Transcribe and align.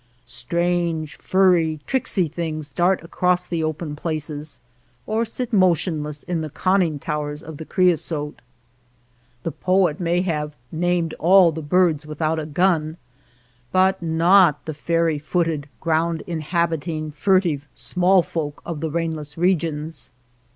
Strange, 0.25 1.15
furry, 1.17 1.79
tricksy 1.85 2.27
things 2.27 2.71
dart 2.73 3.03
across 3.03 3.45
the 3.45 3.63
open 3.63 3.95
places, 3.95 4.59
or 5.05 5.23
sit 5.23 5.53
motion 5.53 6.01
less 6.01 6.23
in 6.23 6.41
the 6.41 6.49
conning 6.49 6.97
towers 6.97 7.43
of 7.43 7.57
the 7.57 7.65
creosote. 7.65 8.41
13 9.43 9.43
THE 9.43 9.45
LAND 9.45 9.45
OF 9.45 9.45
LITTLE 9.45 9.45
RAIN 9.45 9.45
The 9.45 9.63
poet 9.63 9.99
may 10.03 10.21
have" 10.23 10.55
named 10.91 11.13
all 11.19 11.51
the 11.51 11.61
birds 11.61 12.07
without 12.07 12.39
a 12.39 12.47
gun," 12.47 12.97
but 13.71 14.01
not 14.01 14.65
the 14.65 14.73
fairy 14.73 15.19
footed, 15.19 15.69
ground 15.79 16.23
inhabiting, 16.25 17.11
furtive, 17.11 17.67
small 17.75 18.23
folk 18.23 18.63
of 18.65 18.79
the 18.79 18.89
rainless 18.89 19.37
regions. 19.37 20.09